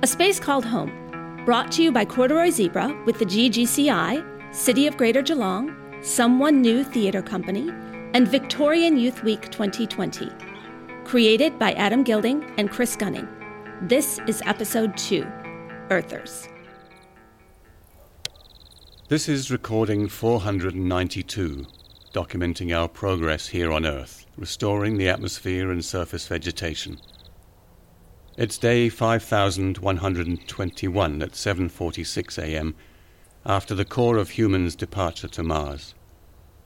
A 0.00 0.06
Space 0.06 0.38
Called 0.38 0.64
Home, 0.64 1.42
brought 1.44 1.72
to 1.72 1.82
you 1.82 1.90
by 1.90 2.04
Corduroy 2.04 2.50
Zebra 2.50 2.96
with 3.04 3.18
the 3.18 3.24
GGCI, 3.24 4.54
City 4.54 4.86
of 4.86 4.96
Greater 4.96 5.22
Geelong, 5.22 5.74
Someone 6.02 6.62
New 6.62 6.84
Theatre 6.84 7.20
Company, 7.20 7.68
and 8.14 8.28
Victorian 8.28 8.96
Youth 8.96 9.24
Week 9.24 9.50
2020. 9.50 10.30
Created 11.04 11.58
by 11.58 11.72
Adam 11.72 12.04
Gilding 12.04 12.48
and 12.58 12.70
Chris 12.70 12.94
Gunning. 12.94 13.26
This 13.82 14.20
is 14.28 14.40
episode 14.46 14.96
2 14.96 15.26
Earthers. 15.90 16.48
This 19.08 19.28
is 19.28 19.50
recording 19.50 20.06
492, 20.08 21.66
documenting 22.14 22.72
our 22.72 22.86
progress 22.86 23.48
here 23.48 23.72
on 23.72 23.84
Earth, 23.84 24.26
restoring 24.36 24.96
the 24.96 25.08
atmosphere 25.08 25.72
and 25.72 25.84
surface 25.84 26.28
vegetation. 26.28 26.98
It's 28.38 28.56
day 28.56 28.88
5121 28.88 31.22
at 31.22 31.32
7:46 31.32 32.38
a.m. 32.38 32.76
after 33.44 33.74
the 33.74 33.84
core 33.84 34.16
of 34.16 34.30
humans' 34.30 34.76
departure 34.76 35.26
to 35.26 35.42
Mars. 35.42 35.92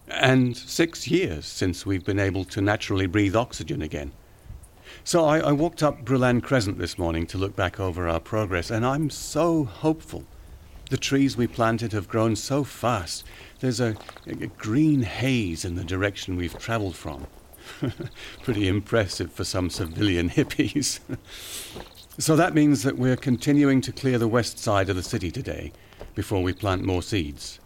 And 0.07 0.55
6 0.55 1.09
years 1.09 1.47
since 1.47 1.87
we've 1.87 2.05
been 2.05 2.19
able 2.19 2.45
to 2.45 2.61
naturally 2.61 3.07
breathe 3.07 3.35
oxygen 3.35 3.81
again. 3.81 4.13
So 5.03 5.25
I, 5.25 5.39
I 5.39 5.53
walked 5.53 5.83
up 5.83 6.05
Broulan 6.05 6.43
Crescent 6.43 6.77
this 6.77 6.99
morning 6.99 7.27
to 7.29 7.39
look 7.39 7.57
back 7.57 7.81
over 7.81 8.07
our 8.07 8.21
progress, 8.21 8.71
and 8.71 8.85
I'm 8.85 9.09
so 9.09 9.65
hopeful. 9.65 10.25
The 10.91 10.99
trees 10.99 11.39
we 11.39 11.47
planted 11.47 11.95
have 11.95 12.07
grown 12.07 12.37
so 12.37 12.65
fast. 12.65 13.25
There's 13.61 13.81
a, 13.81 13.97
a 14.27 14.35
green 14.35 15.01
haze 15.01 15.65
in 15.65 15.77
the 15.77 15.85
direction 15.85 16.37
we've 16.37 16.59
traveled 16.59 16.97
from. 16.97 17.27
Pretty 18.43 18.69
impressive 18.69 19.33
for 19.33 19.45
some 19.45 19.71
civilian 19.71 20.31
hippies. 20.31 21.01
so 22.19 22.37
that 22.37 22.55
means 22.55 22.83
that 22.83 22.99
we're 22.99 23.17
continuing 23.17 23.81
to 23.83 23.93
clear 23.93 24.19
the 24.19 24.29
west 24.29 24.59
side 24.59 24.89
of 24.89 24.97
the 24.97 25.03
city 25.03 25.31
today 25.31 25.73
before 26.15 26.43
we 26.43 26.53
plant 26.53 26.85
more 26.85 27.03
seeds. 27.03 27.61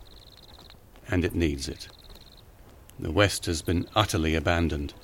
And 1.09 1.25
it 1.25 1.35
needs 1.35 1.69
it. 1.69 1.89
The 2.99 3.13
west 3.13 3.47
has 3.47 3.63
been 3.63 3.87
utterly 3.95 4.35
abandoned. 4.35 4.95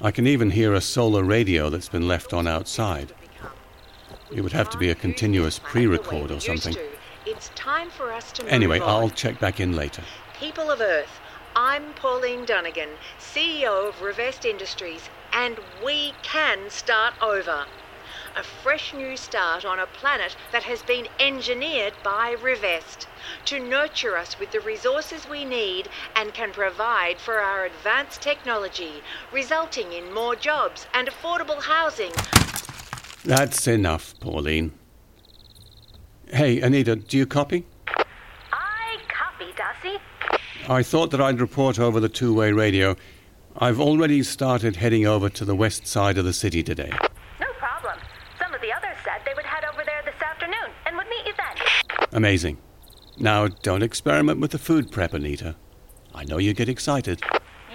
I 0.00 0.10
can 0.10 0.26
even 0.26 0.50
hear 0.50 0.72
a 0.72 0.80
solar 0.80 1.24
radio 1.24 1.68
that's 1.68 1.88
been 1.88 2.08
left 2.08 2.32
on 2.32 2.46
outside. 2.46 3.12
It 4.32 4.42
would 4.42 4.52
have 4.52 4.70
to 4.70 4.78
be 4.78 4.90
a 4.90 4.94
continuous 4.94 5.58
pre 5.58 5.86
record 5.86 6.30
or 6.30 6.40
something. 6.40 6.74
It's 7.26 7.50
time 7.54 7.90
for 7.90 8.12
us 8.12 8.32
to 8.32 8.46
Anyway. 8.46 8.80
I'll 8.80 9.10
check 9.10 9.38
back 9.40 9.60
in 9.60 9.74
later. 9.76 10.02
People 10.38 10.70
of 10.70 10.80
Earth, 10.80 11.20
I'm 11.56 11.94
Pauline 11.94 12.44
Dunnigan, 12.44 12.90
CEO 13.18 13.88
of 13.88 14.00
Revest 14.00 14.44
Industries, 14.44 15.10
and 15.32 15.58
we 15.84 16.12
can 16.22 16.70
start 16.70 17.14
over. 17.20 17.66
A 18.36 18.44
fresh 18.44 18.94
new 18.94 19.16
start 19.16 19.64
on 19.64 19.80
a 19.80 19.86
planet 19.86 20.36
that 20.52 20.62
has 20.62 20.82
been 20.82 21.08
engineered 21.18 21.94
by 22.04 22.36
Revest 22.40 23.08
to 23.46 23.58
nurture 23.58 24.16
us 24.16 24.38
with 24.38 24.52
the 24.52 24.60
resources 24.60 25.28
we 25.28 25.44
need 25.44 25.88
and 26.14 26.32
can 26.32 26.52
provide 26.52 27.18
for 27.18 27.40
our 27.40 27.64
advanced 27.64 28.22
technology, 28.22 29.02
resulting 29.32 29.92
in 29.92 30.14
more 30.14 30.36
jobs 30.36 30.86
and 30.94 31.08
affordable 31.08 31.62
housing. 31.62 32.12
That's 33.24 33.66
enough, 33.66 34.14
Pauline. 34.20 34.70
Hey, 36.28 36.60
Anita, 36.60 36.94
do 36.94 37.18
you 37.18 37.26
copy? 37.26 37.66
I 40.70 40.82
copy, 40.82 40.82
Darcy. 40.82 40.88
I 40.88 40.90
thought 40.90 41.10
that 41.10 41.20
I'd 41.20 41.40
report 41.40 41.78
over 41.78 42.00
the 42.00 42.08
two 42.08 42.34
way 42.34 42.52
radio. 42.52 42.96
I've 43.56 43.80
already 43.80 44.22
started 44.22 44.76
heading 44.76 45.06
over 45.06 45.28
to 45.28 45.44
the 45.44 45.54
west 45.54 45.86
side 45.86 46.16
of 46.18 46.24
the 46.24 46.32
city 46.32 46.62
today. 46.62 46.90
No 47.40 47.46
problem. 47.58 47.98
Some 48.38 48.54
of 48.54 48.60
the 48.60 48.72
others 48.72 48.96
said 49.04 49.20
they 49.26 49.34
would 49.34 49.44
head 49.44 49.64
over 49.72 49.82
there 49.84 50.02
this 50.04 50.22
afternoon 50.22 50.70
and 50.86 50.96
would 50.96 51.08
meet 51.08 51.26
you 51.26 51.32
then. 51.36 52.08
Amazing. 52.12 52.58
Now, 53.18 53.48
don't 53.48 53.82
experiment 53.82 54.40
with 54.40 54.52
the 54.52 54.58
food 54.58 54.90
prep, 54.90 55.12
Anita. 55.12 55.56
I 56.14 56.24
know 56.24 56.38
you 56.38 56.54
get 56.54 56.68
excited. 56.68 57.20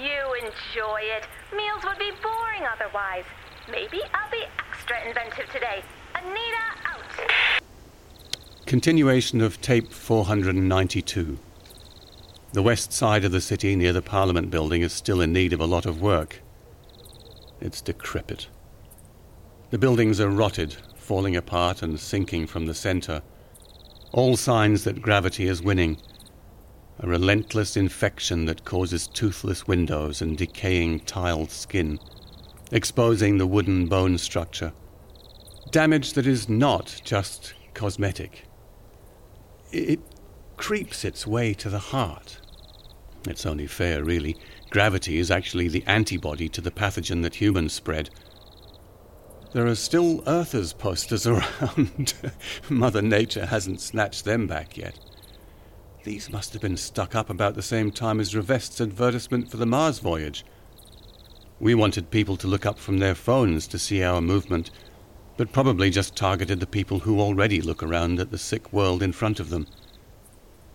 You 0.01 0.34
enjoy 0.39 1.01
it. 1.01 1.28
Meals 1.55 1.84
would 1.84 2.00
be 2.00 2.11
boring 2.23 2.63
otherwise. 2.63 3.25
Maybe 3.69 4.01
I'll 4.13 4.31
be 4.31 4.44
extra 4.72 5.07
inventive 5.07 5.50
today. 5.51 5.84
Anita 6.16 6.66
out. 6.85 7.03
Continuation 8.66 9.41
of 9.41 9.61
tape 9.61 9.91
492. 9.91 11.38
The 12.55 12.63
west 12.63 12.93
side 12.93 13.25
of 13.25 13.33
the 13.33 13.41
city 13.41 13.75
near 13.75 13.91
the 13.91 14.01
Parliament 14.01 14.49
building 14.49 14.81
is 14.81 14.93
still 14.93 15.19
in 15.19 15.33
need 15.33 15.51
of 15.51 15.59
a 15.59 15.66
lot 15.66 15.85
of 15.85 16.01
work. 16.01 16.41
It's 17.59 17.81
decrepit. 17.81 18.47
The 19.71 19.77
buildings 19.77 20.21
are 20.21 20.29
rotted, 20.29 20.73
falling 20.95 21.35
apart 21.35 21.81
and 21.81 21.99
sinking 21.99 22.47
from 22.47 22.66
the 22.66 22.73
centre. 22.73 23.21
All 24.13 24.38
signs 24.38 24.85
that 24.85 25.01
gravity 25.01 25.49
is 25.49 25.61
winning. 25.61 25.97
A 26.99 27.07
relentless 27.09 27.75
infection 27.75 28.45
that 28.45 28.63
causes 28.63 29.07
toothless 29.07 29.67
windows 29.67 30.22
and 30.22 30.37
decaying 30.37 31.01
tiled 31.01 31.51
skin, 31.51 31.99
exposing 32.72 33.37
the 33.37 33.47
wooden 33.47 33.87
bone 33.87 34.17
structure. 34.17 34.72
Damage 35.72 36.13
that 36.13 36.25
is 36.25 36.47
not 36.47 37.01
just 37.03 37.53
cosmetic. 37.73 38.45
It 39.73 39.99
creeps 40.55 41.03
its 41.03 41.27
way 41.27 41.53
to 41.55 41.69
the 41.69 41.79
heart. 41.79 42.39
It's 43.27 43.45
only 43.45 43.67
fair, 43.67 44.03
really. 44.03 44.37
Gravity 44.69 45.17
is 45.17 45.31
actually 45.31 45.67
the 45.67 45.83
antibody 45.85 46.49
to 46.49 46.61
the 46.61 46.71
pathogen 46.71 47.21
that 47.23 47.35
humans 47.35 47.73
spread. 47.73 48.09
There 49.53 49.67
are 49.67 49.75
still 49.75 50.21
Earthers 50.27 50.73
posters 50.73 51.25
around. 51.27 52.13
Mother 52.69 53.01
Nature 53.01 53.45
hasn't 53.45 53.81
snatched 53.81 54.25
them 54.25 54.47
back 54.47 54.77
yet. 54.77 54.99
These 56.03 56.29
must 56.29 56.53
have 56.53 56.61
been 56.61 56.77
stuck 56.77 57.15
up 57.15 57.29
about 57.29 57.55
the 57.55 57.61
same 57.61 57.89
time 57.89 58.19
as 58.19 58.35
Revest's 58.35 58.79
advertisement 58.81 59.49
for 59.49 59.57
the 59.57 59.65
Mars 59.65 59.99
voyage. 59.99 60.45
We 61.59 61.73
wanted 61.73 62.11
people 62.11 62.37
to 62.37 62.47
look 62.47 62.65
up 62.65 62.77
from 62.77 62.99
their 62.99 63.15
phones 63.15 63.65
to 63.67 63.79
see 63.79 64.03
our 64.03 64.21
movement, 64.21 64.71
but 65.37 65.53
probably 65.53 65.89
just 65.89 66.15
targeted 66.15 66.59
the 66.59 66.67
people 66.67 66.99
who 66.99 67.19
already 67.19 67.61
look 67.61 67.81
around 67.81 68.19
at 68.19 68.29
the 68.29 68.37
sick 68.37 68.71
world 68.73 69.01
in 69.01 69.13
front 69.13 69.39
of 69.39 69.49
them. 69.49 69.67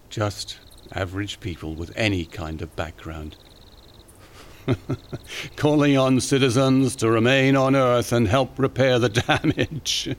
Just 0.08 0.58
average 0.92 1.41
people 1.41 1.74
with 1.74 1.92
any 1.96 2.24
kind 2.24 2.62
of 2.62 2.74
background. 2.76 3.36
Calling 5.56 5.96
on 5.96 6.20
citizens 6.20 6.96
to 6.96 7.10
remain 7.10 7.56
on 7.56 7.74
Earth 7.74 8.12
and 8.12 8.28
help 8.28 8.58
repair 8.58 8.98
the 8.98 9.08
damage. 9.08 10.14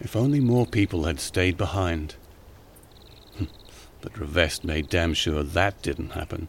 if 0.00 0.16
only 0.16 0.40
more 0.40 0.66
people 0.66 1.04
had 1.04 1.20
stayed 1.20 1.56
behind. 1.56 2.16
but 4.00 4.18
Revest 4.18 4.64
made 4.64 4.88
damn 4.88 5.14
sure 5.14 5.42
that 5.42 5.82
didn't 5.82 6.10
happen. 6.10 6.48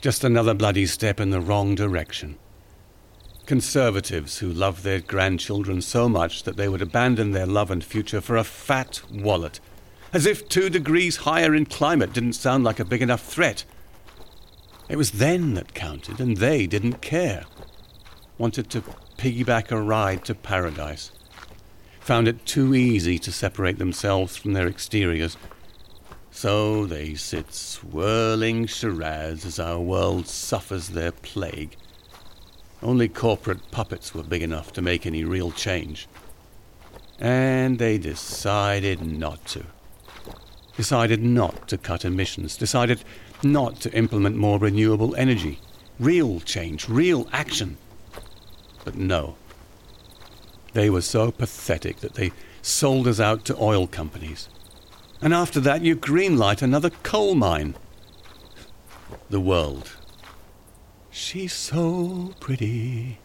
Just 0.00 0.24
another 0.24 0.54
bloody 0.54 0.86
step 0.86 1.18
in 1.18 1.30
the 1.30 1.40
wrong 1.40 1.74
direction. 1.74 2.36
Conservatives 3.46 4.38
who 4.38 4.50
love 4.50 4.82
their 4.82 5.00
grandchildren 5.00 5.82
so 5.82 6.08
much 6.08 6.44
that 6.44 6.56
they 6.56 6.68
would 6.68 6.82
abandon 6.82 7.32
their 7.32 7.46
love 7.46 7.70
and 7.70 7.84
future 7.84 8.20
for 8.20 8.36
a 8.36 8.44
fat 8.44 9.02
wallet. 9.10 9.60
As 10.14 10.26
if 10.26 10.48
two 10.48 10.70
degrees 10.70 11.16
higher 11.16 11.56
in 11.56 11.66
climate 11.66 12.12
didn't 12.12 12.34
sound 12.34 12.62
like 12.62 12.78
a 12.78 12.84
big 12.84 13.02
enough 13.02 13.24
threat. 13.24 13.64
It 14.88 14.94
was 14.94 15.10
then 15.10 15.54
that 15.54 15.74
counted, 15.74 16.20
and 16.20 16.36
they 16.36 16.68
didn't 16.68 17.02
care. 17.02 17.42
Wanted 18.38 18.70
to 18.70 18.82
piggyback 19.18 19.72
a 19.72 19.80
ride 19.80 20.24
to 20.26 20.36
paradise. 20.36 21.10
Found 21.98 22.28
it 22.28 22.46
too 22.46 22.76
easy 22.76 23.18
to 23.18 23.32
separate 23.32 23.78
themselves 23.78 24.36
from 24.36 24.52
their 24.52 24.68
exteriors. 24.68 25.36
So 26.30 26.86
they 26.86 27.14
sit 27.14 27.52
swirling 27.52 28.66
charades 28.66 29.44
as 29.44 29.58
our 29.58 29.80
world 29.80 30.28
suffers 30.28 30.90
their 30.90 31.10
plague. 31.10 31.76
Only 32.84 33.08
corporate 33.08 33.72
puppets 33.72 34.14
were 34.14 34.22
big 34.22 34.42
enough 34.42 34.72
to 34.74 34.82
make 34.82 35.06
any 35.06 35.24
real 35.24 35.50
change. 35.50 36.06
And 37.18 37.80
they 37.80 37.98
decided 37.98 39.02
not 39.04 39.44
to. 39.46 39.64
Decided 40.76 41.22
not 41.22 41.68
to 41.68 41.78
cut 41.78 42.04
emissions. 42.04 42.56
Decided 42.56 43.04
not 43.42 43.80
to 43.80 43.92
implement 43.92 44.36
more 44.36 44.58
renewable 44.58 45.14
energy. 45.16 45.60
Real 46.00 46.40
change, 46.40 46.88
real 46.88 47.28
action. 47.32 47.76
But 48.84 48.96
no. 48.96 49.36
They 50.72 50.90
were 50.90 51.02
so 51.02 51.30
pathetic 51.30 51.98
that 51.98 52.14
they 52.14 52.32
sold 52.60 53.06
us 53.06 53.20
out 53.20 53.44
to 53.44 53.56
oil 53.56 53.86
companies. 53.86 54.48
And 55.20 55.32
after 55.32 55.60
that, 55.60 55.82
you 55.82 55.94
greenlight 55.94 56.62
another 56.62 56.90
coal 56.90 57.34
mine. 57.34 57.76
The 59.30 59.40
world. 59.40 59.92
She's 61.10 61.52
so 61.52 62.34
pretty. 62.40 63.18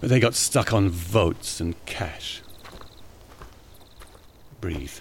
But 0.00 0.08
they 0.08 0.20
got 0.20 0.34
stuck 0.34 0.72
on 0.72 0.88
votes 0.88 1.60
and 1.60 1.82
cash. 1.84 2.42
Breathe. 4.60 4.98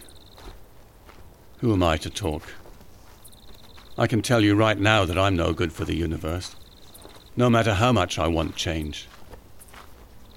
Who 1.63 1.71
am 1.71 1.81
I 1.81 1.95
to 2.00 2.10
talk? 2.10 2.44
I 3.98 4.06
can 4.06 4.21
tell 4.21 4.42
you 4.42 4.54
right 4.54 4.77
now 4.77 5.06
that 5.06 5.18
I'm 5.18 5.38
no 5.38 5.54
good 5.54 5.71
for 5.71 5.86
the 5.86 5.95
universe, 5.95 6.57
no 7.38 7.50
matter 7.50 7.75
how 7.75 7.94
much 7.94 8.19
I 8.19 8.27
want 8.27 8.57
change. 8.57 9.07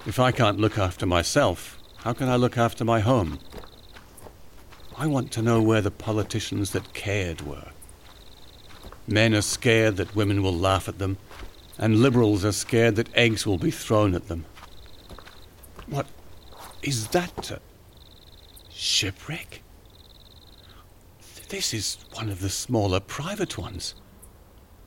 If 0.05 0.21
I 0.21 0.31
can't 0.31 0.57
look 0.57 0.77
after 0.77 1.05
myself, 1.05 1.77
how 1.97 2.13
can 2.13 2.29
I 2.29 2.37
look 2.37 2.57
after 2.57 2.85
my 2.85 3.01
home? 3.01 3.39
I 4.97 5.07
want 5.07 5.33
to 5.33 5.41
know 5.41 5.61
where 5.61 5.81
the 5.81 5.91
politicians 5.91 6.71
that 6.71 6.93
cared 6.93 7.41
were. 7.41 7.71
Men 9.05 9.35
are 9.35 9.41
scared 9.41 9.97
that 9.97 10.15
women 10.15 10.41
will 10.41 10.55
laugh 10.55 10.87
at 10.87 10.97
them, 10.97 11.17
and 11.77 12.01
liberals 12.01 12.45
are 12.45 12.53
scared 12.53 12.95
that 12.95 13.13
eggs 13.13 13.45
will 13.45 13.57
be 13.57 13.69
thrown 13.69 14.15
at 14.15 14.29
them. 14.29 14.45
What 15.87 16.07
is 16.81 17.09
that? 17.09 17.51
A 17.51 17.59
shipwreck? 18.69 19.61
This 21.49 21.73
is 21.73 21.97
one 22.13 22.29
of 22.29 22.41
the 22.41 22.49
smaller 22.49 22.99
private 22.99 23.57
ones. 23.57 23.95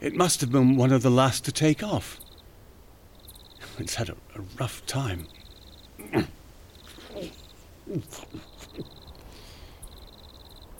It 0.00 0.14
must 0.14 0.40
have 0.40 0.52
been 0.52 0.76
one 0.76 0.92
of 0.92 1.02
the 1.02 1.10
last 1.10 1.44
to 1.46 1.52
take 1.52 1.82
off. 1.82 2.20
It's 3.78 3.94
had 3.94 4.10
a, 4.10 4.16
a 4.34 4.40
rough 4.58 4.84
time. 4.86 5.26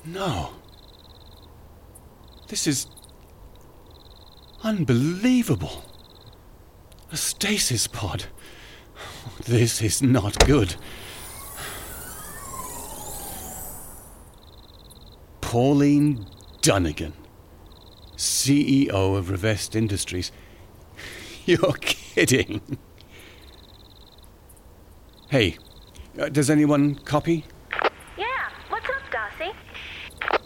No. 0.04 0.50
This 2.48 2.66
is 2.66 2.86
unbelievable. 4.62 5.84
A 7.12 7.16
stasis 7.16 7.86
pod. 7.86 8.24
This 9.44 9.82
is 9.82 10.02
not 10.02 10.46
good. 10.46 10.76
Pauline 15.50 16.26
Dunnigan, 16.62 17.12
CEO 18.16 19.16
of 19.16 19.30
Revest 19.30 19.74
Industries. 19.74 20.30
You're 21.44 21.72
kidding. 21.80 22.78
Hey, 25.28 25.56
uh, 26.20 26.28
does 26.28 26.50
anyone 26.50 26.94
copy? 26.94 27.44
Yeah, 28.16 28.26
what's 28.68 28.86
up, 28.90 29.02
Darcy? 29.10 29.50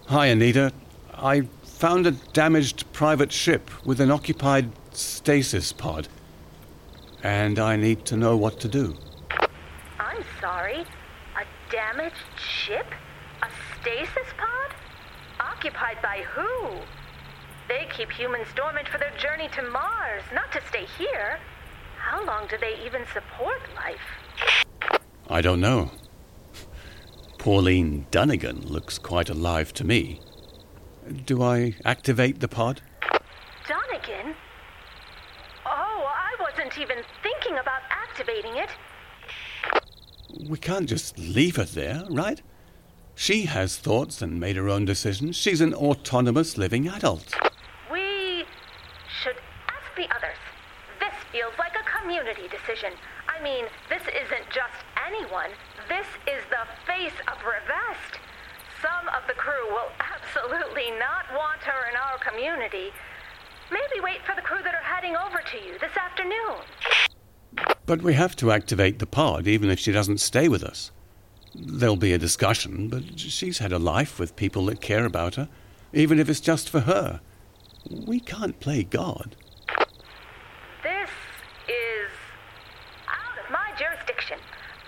Hi, 0.06 0.28
Anita. 0.28 0.72
I 1.12 1.42
found 1.64 2.06
a 2.06 2.12
damaged 2.32 2.90
private 2.94 3.30
ship 3.30 3.70
with 3.84 4.00
an 4.00 4.10
occupied 4.10 4.70
stasis 4.92 5.70
pod. 5.70 6.08
And 7.22 7.58
I 7.58 7.76
need 7.76 8.06
to 8.06 8.16
know 8.16 8.38
what 8.38 8.58
to 8.60 8.68
do. 8.68 8.96
I'm 9.98 10.24
sorry. 10.40 10.86
A 11.36 11.44
damaged 11.70 12.16
ship? 12.38 12.86
A 13.42 13.50
stasis 13.82 14.32
pod? 14.38 14.74
Occupied 15.64 16.02
by 16.02 16.22
who? 16.34 16.76
They 17.68 17.88
keep 17.96 18.12
humans 18.12 18.48
dormant 18.54 18.86
for 18.86 18.98
their 18.98 19.16
journey 19.16 19.48
to 19.56 19.62
Mars, 19.62 20.22
not 20.34 20.52
to 20.52 20.60
stay 20.68 20.84
here. 20.98 21.38
How 21.96 22.22
long 22.22 22.46
do 22.48 22.58
they 22.58 22.78
even 22.84 23.06
support 23.14 23.62
life? 23.74 25.00
I 25.30 25.40
don't 25.40 25.62
know. 25.62 25.90
Pauline 27.38 28.04
Dunnigan 28.10 28.60
looks 28.66 28.98
quite 28.98 29.30
alive 29.30 29.72
to 29.74 29.84
me. 29.84 30.20
Do 31.24 31.42
I 31.42 31.74
activate 31.86 32.40
the 32.40 32.48
pod? 32.48 32.82
Dunnigan? 33.66 34.34
Oh, 35.64 36.04
I 36.04 36.36
wasn't 36.40 36.76
even 36.78 36.98
thinking 37.22 37.56
about 37.56 37.80
activating 37.88 38.56
it. 38.56 38.68
We 40.46 40.58
can't 40.58 40.86
just 40.86 41.18
leave 41.18 41.56
her 41.56 41.64
there, 41.64 42.02
right? 42.10 42.42
She 43.14 43.44
has 43.46 43.76
thoughts 43.76 44.20
and 44.22 44.40
made 44.40 44.56
her 44.56 44.68
own 44.68 44.84
decisions. 44.84 45.36
She's 45.36 45.60
an 45.60 45.72
autonomous 45.72 46.58
living 46.58 46.88
adult. 46.88 47.34
We 47.90 48.44
should 49.22 49.36
ask 49.70 49.88
the 49.96 50.10
others. 50.14 50.38
This 50.98 51.14
feels 51.30 51.52
like 51.58 51.74
a 51.78 51.84
community 52.00 52.48
decision. 52.48 52.92
I 53.28 53.42
mean, 53.42 53.66
this 53.88 54.02
isn't 54.02 54.50
just 54.50 54.82
anyone. 55.06 55.50
This 55.88 56.06
is 56.26 56.42
the 56.50 56.66
face 56.86 57.14
of 57.30 57.38
Revest. 57.38 58.18
Some 58.82 59.08
of 59.08 59.22
the 59.28 59.34
crew 59.34 59.68
will 59.70 59.90
absolutely 60.00 60.90
not 60.98 61.30
want 61.34 61.62
her 61.62 61.88
in 61.88 61.96
our 61.96 62.18
community. 62.18 62.90
Maybe 63.70 64.02
wait 64.02 64.26
for 64.26 64.34
the 64.34 64.42
crew 64.42 64.62
that 64.62 64.74
are 64.74 64.82
heading 64.82 65.16
over 65.16 65.38
to 65.38 65.56
you 65.56 65.78
this 65.78 65.96
afternoon. 65.96 66.66
But 67.86 68.02
we 68.02 68.14
have 68.14 68.34
to 68.36 68.50
activate 68.50 68.98
the 68.98 69.06
pod 69.06 69.46
even 69.46 69.70
if 69.70 69.78
she 69.78 69.92
doesn't 69.92 70.18
stay 70.18 70.48
with 70.48 70.64
us. 70.64 70.90
There'll 71.54 71.96
be 71.96 72.12
a 72.12 72.18
discussion, 72.18 72.88
but 72.88 73.18
she's 73.18 73.58
had 73.58 73.72
a 73.72 73.78
life 73.78 74.18
with 74.18 74.34
people 74.36 74.66
that 74.66 74.80
care 74.80 75.04
about 75.04 75.36
her, 75.36 75.48
even 75.92 76.18
if 76.18 76.28
it's 76.28 76.40
just 76.40 76.68
for 76.68 76.80
her. 76.80 77.20
We 78.06 78.18
can't 78.18 78.58
play 78.60 78.82
God. 78.82 79.36
This 80.82 81.10
is 81.68 82.10
out 83.08 83.44
of 83.44 83.50
my 83.52 83.70
jurisdiction. 83.78 84.38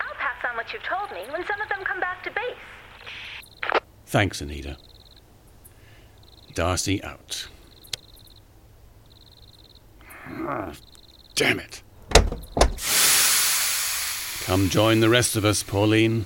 I'll 0.01 0.15
pass 0.17 0.45
on 0.49 0.57
what 0.57 0.73
you've 0.73 0.83
told 0.83 1.11
me 1.13 1.31
when 1.33 1.47
some 1.47 1.61
of 1.61 1.69
them 1.69 1.85
come 1.85 2.01
back 2.01 2.25
to 2.25 2.31
base. 2.31 3.81
Thanks, 4.07 4.41
Anita. 4.41 4.77
Darcy 6.55 7.03
out. 7.05 7.49
Ah, 10.29 10.73
Damn 11.35 11.61
it. 11.61 11.83
Come 14.45 14.69
join 14.71 15.01
the 15.01 15.09
rest 15.09 15.37
of 15.37 15.45
us, 15.45 15.63
Pauline. 15.63 16.25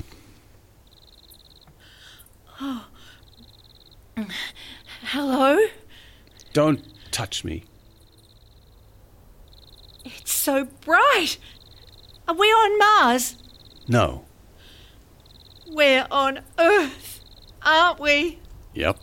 Don't 6.60 6.84
touch 7.10 7.42
me. 7.42 7.64
It's 10.04 10.30
so 10.30 10.66
bright. 10.66 11.38
Are 12.28 12.34
we 12.34 12.48
on 12.48 12.78
Mars? 12.78 13.36
No. 13.88 14.26
We're 15.68 16.06
on 16.10 16.40
Earth, 16.58 17.24
aren't 17.64 17.98
we? 17.98 18.40
Yep. 18.74 18.98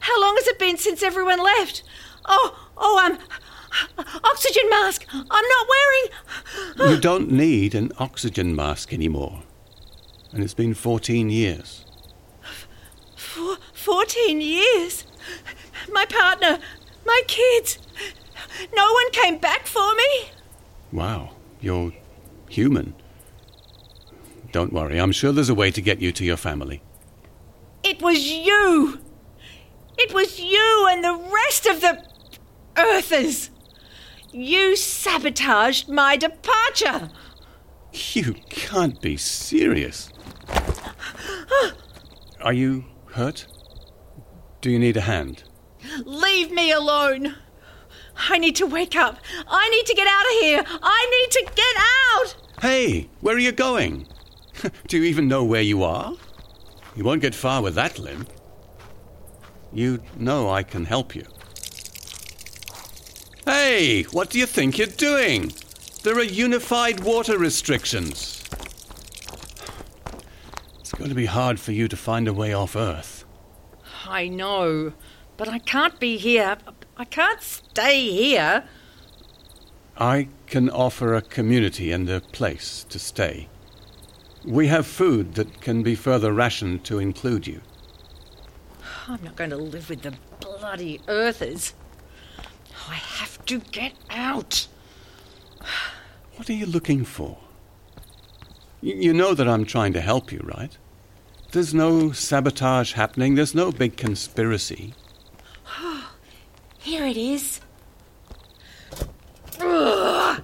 How 0.00 0.18
long 0.18 0.36
has 0.36 0.46
it 0.46 0.58
been 0.58 0.78
since 0.78 1.02
everyone 1.02 1.44
left? 1.44 1.82
Oh, 2.24 2.68
oh, 2.78 2.98
um, 3.04 3.18
oxygen 4.24 4.70
mask. 4.70 5.04
I'm 5.12 5.26
not 5.28 5.66
wearing. 5.68 6.90
You 6.90 6.98
don't 6.98 7.30
need 7.30 7.74
an 7.74 7.92
oxygen 7.98 8.56
mask 8.56 8.94
anymore. 8.94 9.42
And 10.32 10.42
it's 10.42 10.54
been 10.54 10.72
14 10.72 11.28
years. 11.28 11.84
Four, 13.14 13.58
14 13.74 14.40
years. 14.40 15.04
My 15.92 16.04
partner, 16.06 16.58
my 17.04 17.22
kids. 17.26 17.78
No 18.74 18.92
one 18.92 19.10
came 19.12 19.38
back 19.38 19.66
for 19.66 19.94
me. 19.94 20.30
Wow, 20.92 21.30
you're 21.60 21.92
human. 22.48 22.94
Don't 24.52 24.72
worry, 24.72 24.98
I'm 24.98 25.12
sure 25.12 25.32
there's 25.32 25.48
a 25.48 25.54
way 25.54 25.70
to 25.70 25.80
get 25.80 26.00
you 26.00 26.12
to 26.12 26.24
your 26.24 26.36
family. 26.36 26.82
It 27.82 28.00
was 28.02 28.26
you. 28.26 28.98
It 29.98 30.12
was 30.12 30.40
you 30.40 30.88
and 30.90 31.04
the 31.04 31.14
rest 31.14 31.66
of 31.66 31.80
the 31.80 32.02
Earthers. 32.76 33.50
You 34.32 34.76
sabotaged 34.76 35.88
my 35.88 36.16
departure. 36.16 37.10
You 37.92 38.34
can't 38.50 39.00
be 39.00 39.16
serious. 39.16 40.10
Are 42.42 42.52
you 42.52 42.84
hurt? 43.06 43.46
Do 44.60 44.70
you 44.70 44.78
need 44.78 44.96
a 44.96 45.02
hand? 45.02 45.44
Leave 46.04 46.50
me 46.50 46.72
alone. 46.72 47.34
I 48.16 48.38
need 48.38 48.56
to 48.56 48.66
wake 48.66 48.96
up. 48.96 49.18
I 49.46 49.68
need 49.70 49.86
to 49.86 49.94
get 49.94 50.08
out 50.08 50.24
of 50.24 50.40
here. 50.40 50.64
I 50.82 51.06
need 51.10 51.30
to 51.32 51.52
get 51.54 51.76
out. 51.76 52.36
Hey, 52.62 53.08
where 53.20 53.36
are 53.36 53.40
you 53.40 53.52
going? 53.52 54.06
Do 54.88 54.96
you 54.96 55.04
even 55.04 55.28
know 55.28 55.44
where 55.44 55.62
you 55.62 55.82
are? 55.82 56.14
You 56.94 57.04
won't 57.04 57.20
get 57.22 57.34
far 57.34 57.62
with 57.62 57.74
that 57.74 57.98
limp. 57.98 58.30
You 59.72 60.02
know 60.16 60.48
I 60.48 60.62
can 60.62 60.86
help 60.86 61.14
you. 61.14 61.24
Hey, 63.44 64.04
what 64.04 64.30
do 64.30 64.38
you 64.38 64.46
think 64.46 64.78
you're 64.78 64.86
doing? 64.86 65.52
There 66.02 66.16
are 66.16 66.22
unified 66.22 67.00
water 67.00 67.38
restrictions. 67.38 68.42
It's 70.80 70.92
going 70.92 71.10
to 71.10 71.14
be 71.14 71.26
hard 71.26 71.60
for 71.60 71.72
you 71.72 71.86
to 71.88 71.96
find 71.96 72.26
a 72.26 72.32
way 72.32 72.54
off 72.54 72.74
Earth. 72.74 73.24
I 74.06 74.28
know, 74.28 74.94
but 75.36 75.48
I 75.48 75.58
can't 75.58 75.98
be 76.00 76.16
here. 76.16 76.56
I 76.96 77.04
can't 77.04 77.42
stay 77.42 78.10
here. 78.10 78.64
I 79.98 80.28
can 80.46 80.68
offer 80.68 81.14
a 81.14 81.22
community 81.22 81.90
and 81.90 82.08
a 82.08 82.20
place 82.20 82.84
to 82.90 82.98
stay. 82.98 83.48
We 84.44 84.68
have 84.68 84.86
food 84.86 85.34
that 85.34 85.60
can 85.60 85.82
be 85.82 85.94
further 85.94 86.32
rationed 86.32 86.84
to 86.84 86.98
include 86.98 87.46
you. 87.46 87.60
I'm 89.08 89.22
not 89.22 89.36
going 89.36 89.50
to 89.50 89.56
live 89.56 89.88
with 89.90 90.02
the 90.02 90.14
bloody 90.40 91.00
Earthers. 91.08 91.74
I 92.88 92.94
have 92.94 93.44
to 93.46 93.58
get 93.58 93.94
out. 94.10 94.68
What 96.36 96.50
are 96.50 96.54
you 96.54 96.66
looking 96.66 97.04
for? 97.04 97.38
You 98.82 99.14
know 99.14 99.34
that 99.34 99.48
I'm 99.48 99.64
trying 99.64 99.94
to 99.94 100.00
help 100.00 100.30
you, 100.30 100.40
right? 100.44 100.76
There's 101.52 101.72
no 101.72 102.12
sabotage 102.12 102.92
happening, 102.92 103.34
there's 103.34 103.54
no 103.54 103.72
big 103.72 103.96
conspiracy. 103.96 104.94
Here 106.86 107.04
it 107.04 107.16
is. 107.16 107.60
Ugh. 109.60 110.40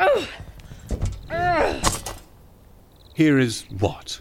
Oh, 0.00 0.28
Here 3.14 3.38
is 3.38 3.64
what? 3.78 4.20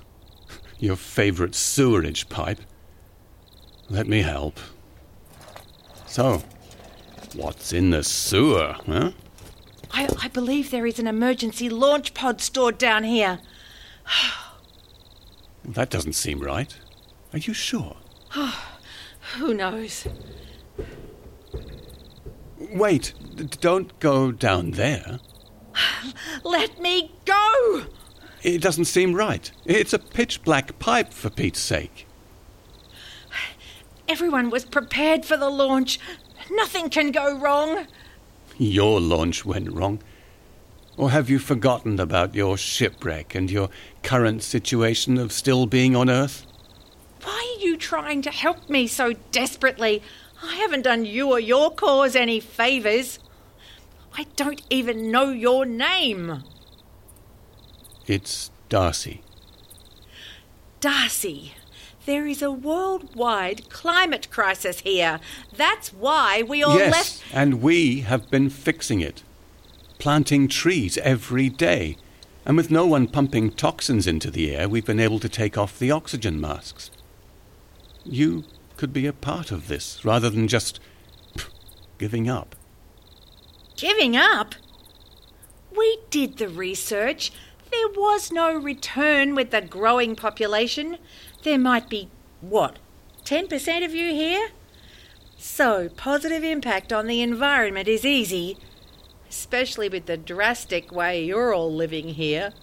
Your 0.78 0.96
favourite 0.96 1.56
sewerage 1.56 2.30
pipe? 2.30 2.60
Let 3.90 4.06
me 4.06 4.22
help. 4.22 4.60
So, 6.06 6.44
what's 7.34 7.74
in 7.74 7.90
the 7.90 8.04
sewer, 8.04 8.76
huh? 8.86 9.14
I, 9.90 10.10
I 10.22 10.28
believe 10.28 10.70
there 10.70 10.86
is 10.86 11.00
an 11.00 11.08
emergency 11.08 11.72
launch 11.72 12.14
pod 12.14 12.40
stored 12.40 12.78
down 12.78 13.04
here. 13.04 13.40
That 15.66 15.90
doesn't 15.90 16.14
seem 16.14 16.40
right. 16.40 16.78
Are 17.34 17.40
you 17.40 17.56
sure? 17.56 17.98
Who 19.38 19.56
knows? 19.56 20.08
Wait, 22.72 23.14
don't 23.62 23.98
go 24.00 24.32
down 24.32 24.72
there. 24.72 25.20
Let 26.44 26.80
me 26.82 27.12
go! 27.26 27.86
It 28.44 28.62
doesn't 28.62 28.86
seem 28.86 29.14
right. 29.14 29.52
It's 29.66 29.94
a 29.94 30.00
pitch 30.00 30.44
black 30.44 30.78
pipe, 30.80 31.14
for 31.14 31.30
Pete's 31.30 31.60
sake. 31.60 32.08
Everyone 34.08 34.50
was 34.50 34.66
prepared 34.66 35.26
for 35.26 35.38
the 35.38 35.50
launch. 35.50 36.00
Nothing 36.52 36.90
can 36.90 37.12
go 37.12 37.38
wrong. 37.38 37.88
Your 38.58 39.00
launch 39.00 39.46
went 39.46 39.72
wrong. 39.72 40.02
Or 40.98 41.12
have 41.12 41.30
you 41.30 41.38
forgotten 41.38 42.00
about 42.00 42.34
your 42.34 42.58
shipwreck 42.58 43.36
and 43.36 43.52
your 43.52 43.70
current 44.02 44.42
situation 44.42 45.18
of 45.18 45.32
still 45.32 45.68
being 45.68 45.96
on 45.96 46.10
Earth? 46.10 46.46
Why 47.24 47.56
are 47.56 47.64
you 47.64 47.78
trying 47.78 48.24
to 48.24 48.32
help 48.32 48.70
me 48.70 48.88
so 48.88 49.14
desperately? 49.32 50.02
I 50.44 50.56
haven't 50.56 50.84
done 50.84 51.06
you 51.06 51.32
or 51.32 51.40
your 51.40 51.72
cause 51.72 52.16
any 52.16 52.40
favours. 52.40 53.20
I 54.14 54.26
don't 54.36 54.62
even 54.70 55.12
know 55.12 55.30
your 55.30 55.66
name. 55.66 56.44
It's 58.06 58.52
Darcy. 58.70 59.22
Darcy, 60.80 61.54
there 62.06 62.26
is 62.28 62.42
a 62.42 62.52
worldwide 62.52 63.70
climate 63.70 64.30
crisis 64.30 64.80
here. 64.80 65.20
That's 65.56 65.90
why 65.90 66.44
we 66.44 66.64
all 66.64 66.78
yes, 66.78 66.92
left. 66.92 67.24
and 67.34 67.62
we 67.62 68.02
have 68.02 68.30
been 68.30 68.50
fixing 68.50 69.02
it. 69.02 69.24
Planting 70.00 70.48
trees 70.48 70.98
every 71.00 71.50
day. 71.50 71.98
And 72.46 72.56
with 72.56 72.72
no 72.72 72.86
one 72.86 73.08
pumping 73.08 73.52
toxins 73.52 74.08
into 74.08 74.32
the 74.32 74.56
air, 74.56 74.70
we've 74.70 74.86
been 74.86 75.02
able 75.02 75.20
to 75.20 75.28
take 75.28 75.58
off 75.58 75.78
the 75.78 75.92
oxygen 75.92 76.40
masks. 76.40 76.90
You 78.06 78.46
could 78.78 78.94
be 78.94 79.08
a 79.08 79.14
part 79.14 79.52
of 79.52 79.68
this 79.68 80.06
rather 80.06 80.30
than 80.30 80.48
just 80.48 80.80
giving 81.98 82.30
up. 82.30 82.56
Giving 83.76 84.16
up? 84.16 84.56
We 85.76 86.00
did 86.10 86.38
the 86.38 86.50
research. 86.50 87.32
There 87.72 87.90
was 87.90 88.32
no 88.32 88.56
return 88.56 89.36
with 89.36 89.52
the 89.52 89.62
growing 89.62 90.16
population. 90.16 90.98
There 91.44 91.60
might 91.60 91.90
be, 91.90 92.10
what, 92.42 92.80
10% 93.26 93.84
of 93.84 93.94
you 93.94 94.14
here? 94.14 94.50
So, 95.38 95.90
positive 95.90 96.44
impact 96.44 96.92
on 96.92 97.06
the 97.06 97.22
environment 97.22 97.88
is 97.88 98.06
easy, 98.06 98.58
especially 99.30 99.90
with 99.90 100.08
the 100.08 100.18
drastic 100.18 100.92
way 100.92 101.24
you're 101.24 101.54
all 101.54 101.72
living 101.72 102.10
here. 102.10 102.54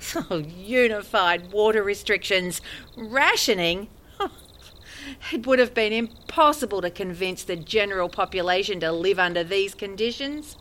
So, 0.00 0.24
oh, 0.30 0.38
unified 0.38 1.52
water 1.52 1.82
restrictions, 1.82 2.60
rationing. 2.96 3.88
It 5.32 5.46
would 5.46 5.58
have 5.58 5.74
been 5.74 5.92
impossible 5.92 6.80
to 6.82 6.90
convince 6.90 7.44
the 7.44 7.56
general 7.56 8.08
population 8.08 8.80
to 8.80 8.92
live 8.92 9.18
under 9.18 9.44
these 9.44 9.74
conditions. 9.74 10.56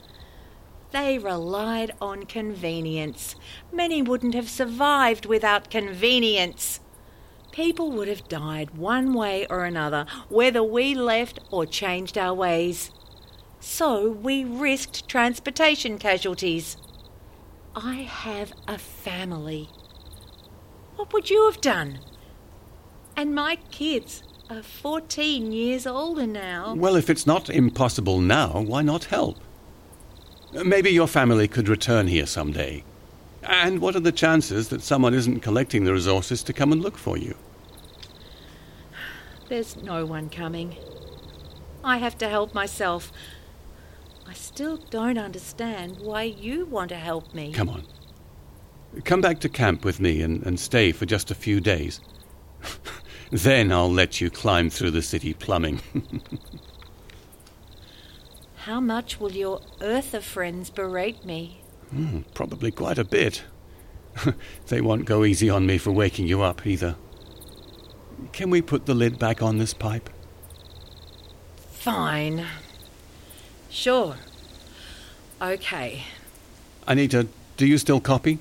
They 0.92 1.18
relied 1.18 1.92
on 2.02 2.26
convenience. 2.26 3.36
Many 3.72 4.02
wouldn't 4.02 4.34
have 4.34 4.50
survived 4.50 5.26
without 5.26 5.70
convenience. 5.70 6.80
People 7.52 7.92
would 7.92 8.08
have 8.08 8.30
died 8.30 8.78
one 8.78 9.14
way 9.14 9.46
or 9.50 9.66
another, 9.66 10.06
whether 10.30 10.64
we 10.64 10.94
left 10.94 11.40
or 11.52 11.66
changed 11.66 12.18
our 12.18 12.34
ways. 12.34 12.92
So 13.60 14.12
we 14.12 14.44
risked 14.44 15.10
transportation 15.10 15.98
casualties. 15.98 16.78
I 17.76 17.96
have 17.96 18.54
a 18.68 18.78
family. 18.78 19.70
What 20.96 21.12
would 21.14 21.30
you 21.30 21.46
have 21.46 21.60
done? 21.62 22.00
And 23.16 23.34
my 23.34 23.58
kids 23.72 24.24
are 24.50 24.64
14 24.64 25.52
years 25.52 25.86
older 25.86 26.26
now. 26.26 26.74
Well, 26.76 26.96
if 26.96 27.10
it's 27.10 27.28
not 27.28 27.50
impossible 27.50 28.22
now, 28.22 28.62
why 28.62 28.82
not 28.82 29.06
help? 29.06 29.38
Maybe 30.54 30.90
your 30.90 31.08
family 31.08 31.48
could 31.48 31.68
return 31.68 32.08
here 32.08 32.26
someday. 32.26 32.84
And 33.44 33.80
what 33.80 33.96
are 33.96 34.02
the 34.02 34.12
chances 34.12 34.70
that 34.70 34.82
someone 34.82 35.14
isn't 35.14 35.42
collecting 35.42 35.84
the 35.84 35.94
resources 35.94 36.44
to 36.44 36.54
come 36.54 36.72
and 36.72 36.82
look 36.82 36.98
for 36.98 37.18
you? 37.18 37.36
There's 39.50 39.78
no 39.78 40.06
one 40.06 40.30
coming. 40.30 40.76
I 41.84 41.98
have 41.98 42.18
to 42.20 42.30
help 42.30 42.54
myself. 42.54 43.12
I 44.28 44.34
still 44.34 44.78
don't 44.78 45.18
understand 45.18 45.98
why 46.00 46.24
you 46.24 46.66
want 46.66 46.90
to 46.90 46.98
help 46.98 47.34
me. 47.34 47.54
Come 47.54 47.70
on. 47.70 47.84
Come 49.04 49.22
back 49.22 49.40
to 49.42 49.50
camp 49.50 49.86
with 49.86 50.00
me 50.00 50.22
and, 50.22 50.46
and 50.46 50.60
stay 50.60 50.92
for 50.92 51.06
just 51.06 51.32
a 51.32 51.36
few 51.36 51.62
days. 51.62 52.02
then 53.32 53.72
I'll 53.72 53.92
let 53.92 54.22
you 54.22 54.30
climb 54.30 54.70
through 54.70 54.92
the 54.92 55.02
city 55.02 55.34
plumbing. 55.34 55.82
How 58.56 58.80
much 58.80 59.20
will 59.20 59.32
your 59.32 59.62
Earther 59.82 60.22
friends 60.22 60.70
berate 60.70 61.26
me? 61.26 61.62
Hmm, 61.90 62.22
probably 62.34 62.72
quite 62.72 62.98
a 62.98 63.06
bit. 63.06 63.44
they 64.68 64.82
won't 64.82 65.06
go 65.06 65.24
easy 65.24 65.50
on 65.50 65.66
me 65.66 65.78
for 65.78 65.92
waking 65.92 66.28
you 66.28 66.42
up 66.42 66.66
either. 66.66 66.96
Can 68.34 68.50
we 68.50 68.62
put 68.62 68.86
the 68.86 68.94
lid 68.94 69.20
back 69.20 69.42
on 69.42 69.58
this 69.58 69.74
pipe? 69.74 70.10
Fine. 71.72 72.46
Sure. 73.70 74.16
Okay. 75.42 76.04
Anita, 76.88 77.28
do 77.58 77.66
you 77.66 77.78
still 77.78 78.00
copy? 78.00 78.40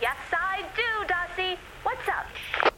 Yes, 0.00 0.16
I 0.32 0.62
do, 0.76 1.06
Darcy. 1.06 1.58
What's 1.82 2.08
up? 2.08 2.72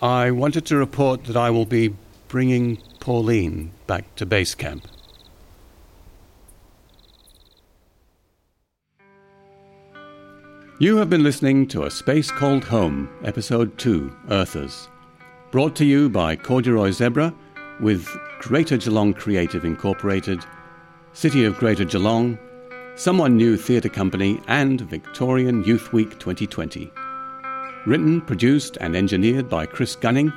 I 0.00 0.30
wanted 0.30 0.64
to 0.66 0.76
report 0.76 1.24
that 1.24 1.36
I 1.36 1.50
will 1.50 1.64
be 1.64 1.92
bringing 2.28 2.78
Pauline 3.00 3.72
back 3.88 4.14
to 4.14 4.26
base 4.26 4.54
camp. 4.54 4.86
You 10.78 10.98
have 10.98 11.10
been 11.10 11.24
listening 11.24 11.66
to 11.68 11.82
A 11.82 11.90
Space 11.90 12.30
Called 12.30 12.62
Home, 12.66 13.10
Episode 13.24 13.76
2, 13.78 14.16
Earthers, 14.30 14.88
brought 15.50 15.74
to 15.74 15.84
you 15.84 16.08
by 16.08 16.36
Corduroy 16.36 16.92
Zebra 16.92 17.34
with 17.80 18.08
Greater 18.38 18.76
Geelong 18.76 19.12
Creative 19.12 19.64
Incorporated, 19.64 20.44
City 21.12 21.44
of 21.44 21.56
Greater 21.56 21.84
Geelong, 21.84 22.38
Someone 22.94 23.36
New 23.36 23.56
Theatre 23.56 23.88
Company, 23.88 24.40
and 24.46 24.80
Victorian 24.82 25.64
Youth 25.64 25.92
Week 25.92 26.20
2020. 26.20 26.88
Written, 27.88 28.20
produced, 28.20 28.76
and 28.82 28.94
engineered 28.94 29.48
by 29.48 29.64
Chris 29.64 29.96
Gunning, 29.96 30.30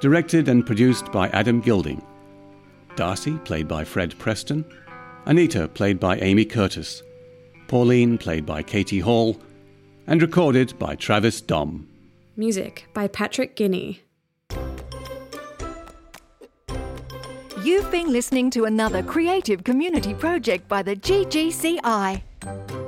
directed 0.00 0.48
and 0.48 0.66
produced 0.66 1.12
by 1.12 1.28
Adam 1.28 1.60
Gilding. 1.60 2.02
Darcy, 2.96 3.38
played 3.44 3.68
by 3.68 3.84
Fred 3.84 4.18
Preston, 4.18 4.64
Anita, 5.24 5.68
played 5.68 6.00
by 6.00 6.18
Amy 6.18 6.44
Curtis, 6.44 7.04
Pauline, 7.68 8.18
played 8.18 8.44
by 8.44 8.64
Katie 8.64 8.98
Hall, 8.98 9.40
and 10.08 10.20
recorded 10.20 10.76
by 10.80 10.96
Travis 10.96 11.40
Dom. 11.40 11.86
Music 12.36 12.88
by 12.94 13.06
Patrick 13.06 13.54
Guinea. 13.54 14.02
You've 17.62 17.90
been 17.92 18.10
listening 18.10 18.50
to 18.50 18.64
another 18.64 19.04
creative 19.04 19.62
community 19.62 20.14
project 20.14 20.66
by 20.66 20.82
the 20.82 20.96
GGCI. 20.96 22.87